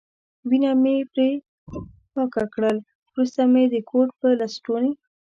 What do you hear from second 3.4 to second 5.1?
مې د کوټ په لستوڼي.